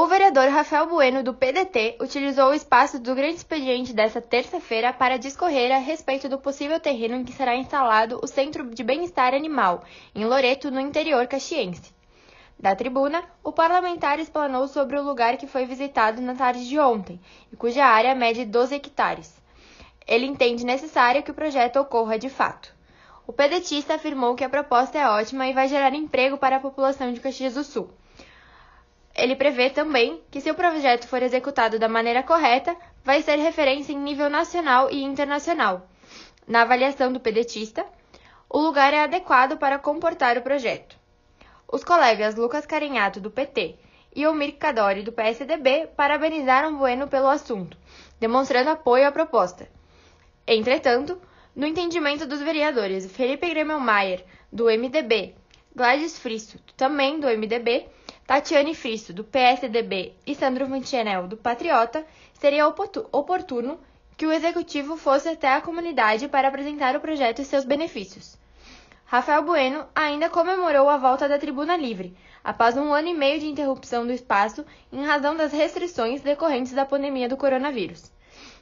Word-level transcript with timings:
O 0.00 0.06
vereador 0.06 0.48
Rafael 0.48 0.86
Bueno, 0.86 1.24
do 1.24 1.34
PDT, 1.34 1.96
utilizou 2.00 2.50
o 2.50 2.54
espaço 2.54 3.00
do 3.00 3.16
grande 3.16 3.38
expediente 3.38 3.92
desta 3.92 4.20
terça-feira 4.20 4.92
para 4.92 5.18
discorrer 5.18 5.72
a 5.72 5.78
respeito 5.78 6.28
do 6.28 6.38
possível 6.38 6.78
terreno 6.78 7.16
em 7.16 7.24
que 7.24 7.32
será 7.32 7.56
instalado 7.56 8.20
o 8.22 8.26
Centro 8.28 8.70
de 8.70 8.84
Bem-Estar 8.84 9.34
Animal, 9.34 9.82
em 10.14 10.24
Loreto, 10.24 10.70
no 10.70 10.78
interior 10.78 11.26
caxiense. 11.26 11.92
Da 12.56 12.76
tribuna, 12.76 13.24
o 13.42 13.50
parlamentar 13.50 14.20
explanou 14.20 14.68
sobre 14.68 14.96
o 14.96 15.02
lugar 15.02 15.36
que 15.36 15.48
foi 15.48 15.66
visitado 15.66 16.22
na 16.22 16.36
tarde 16.36 16.68
de 16.68 16.78
ontem 16.78 17.20
e 17.52 17.56
cuja 17.56 17.84
área 17.84 18.14
mede 18.14 18.44
12 18.44 18.76
hectares. 18.76 19.34
Ele 20.06 20.26
entende 20.26 20.64
necessário 20.64 21.24
que 21.24 21.32
o 21.32 21.34
projeto 21.34 21.80
ocorra 21.80 22.16
de 22.16 22.30
fato. 22.30 22.72
O 23.26 23.32
pedetista 23.32 23.96
afirmou 23.96 24.36
que 24.36 24.44
a 24.44 24.48
proposta 24.48 24.96
é 24.96 25.08
ótima 25.08 25.48
e 25.48 25.52
vai 25.52 25.66
gerar 25.66 25.92
emprego 25.92 26.38
para 26.38 26.58
a 26.58 26.60
população 26.60 27.12
de 27.12 27.18
Caxias 27.18 27.54
do 27.54 27.64
Sul. 27.64 27.90
Ele 29.18 29.34
prevê 29.34 29.68
também 29.68 30.22
que, 30.30 30.40
se 30.40 30.48
o 30.48 30.54
projeto 30.54 31.08
for 31.08 31.20
executado 31.24 31.76
da 31.76 31.88
maneira 31.88 32.22
correta, 32.22 32.76
vai 33.02 33.20
ser 33.20 33.34
referência 33.36 33.92
em 33.92 33.98
nível 33.98 34.30
nacional 34.30 34.88
e 34.92 35.02
internacional. 35.02 35.88
Na 36.46 36.62
avaliação 36.62 37.12
do 37.12 37.18
pedetista, 37.18 37.84
o 38.48 38.60
lugar 38.60 38.94
é 38.94 39.02
adequado 39.02 39.58
para 39.58 39.76
comportar 39.76 40.38
o 40.38 40.42
projeto. 40.42 40.96
Os 41.70 41.82
colegas 41.82 42.36
Lucas 42.36 42.64
Carinhato, 42.64 43.20
do 43.20 43.28
PT, 43.28 43.74
e 44.14 44.24
Omir 44.24 44.56
Cadori, 44.56 45.02
do 45.02 45.12
PSDB, 45.12 45.88
parabenizaram 45.96 46.78
Bueno 46.78 47.08
pelo 47.08 47.26
assunto, 47.28 47.76
demonstrando 48.20 48.70
apoio 48.70 49.08
à 49.08 49.10
proposta. 49.10 49.68
Entretanto, 50.46 51.20
no 51.56 51.66
entendimento 51.66 52.24
dos 52.24 52.40
vereadores 52.40 53.10
Felipe 53.10 53.50
Gremmelmaier, 53.50 54.24
do 54.50 54.66
MDB, 54.66 55.34
Gladys 55.74 56.18
Fristo, 56.20 56.58
também 56.76 57.18
do 57.18 57.26
MDB, 57.26 57.86
Tatiane 58.28 58.74
Fristo, 58.74 59.10
do 59.10 59.24
PSDB, 59.24 60.12
e 60.26 60.34
Sandro 60.34 60.68
Mantianel, 60.68 61.26
do 61.26 61.34
Patriota, 61.34 62.04
seria 62.34 62.68
oportuno 62.68 63.80
que 64.18 64.26
o 64.26 64.30
executivo 64.30 64.98
fosse 64.98 65.30
até 65.30 65.54
a 65.54 65.62
comunidade 65.62 66.28
para 66.28 66.48
apresentar 66.48 66.94
o 66.94 67.00
projeto 67.00 67.40
e 67.40 67.44
seus 67.46 67.64
benefícios. 67.64 68.36
Rafael 69.06 69.42
Bueno 69.42 69.86
ainda 69.94 70.28
comemorou 70.28 70.90
a 70.90 70.98
volta 70.98 71.26
da 71.26 71.38
Tribuna 71.38 71.74
Livre, 71.74 72.14
após 72.44 72.76
um 72.76 72.92
ano 72.92 73.08
e 73.08 73.14
meio 73.14 73.40
de 73.40 73.46
interrupção 73.46 74.06
do 74.06 74.12
espaço 74.12 74.62
em 74.92 75.06
razão 75.06 75.34
das 75.34 75.50
restrições 75.50 76.20
decorrentes 76.20 76.74
da 76.74 76.84
pandemia 76.84 77.30
do 77.30 77.36
coronavírus. 77.38 78.12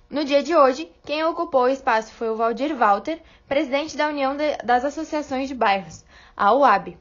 No 0.09 0.25
dia 0.25 0.45
de 0.45 0.55
hoje, 0.55 0.89
quem 1.05 1.25
ocupou 1.25 1.63
o 1.63 1.69
espaço 1.69 2.13
foi 2.13 2.31
o 2.31 2.37
Valdir 2.37 2.73
Walter, 2.77 3.21
presidente 3.49 3.97
da 3.97 4.07
União 4.07 4.37
das 4.63 4.85
Associações 4.85 5.49
de 5.49 5.57
Bairros, 5.57 6.05
a 6.37 6.55
UAB 6.55 6.97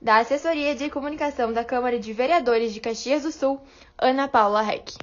da 0.00 0.16
Assessoria 0.16 0.74
de 0.74 0.88
Comunicação 0.88 1.52
da 1.52 1.62
Câmara 1.62 1.98
de 1.98 2.12
Vereadores 2.12 2.72
de 2.72 2.80
Caxias 2.80 3.22
do 3.22 3.30
Sul, 3.30 3.60
Ana 3.98 4.26
Paula 4.26 4.62
Reck. 4.62 4.94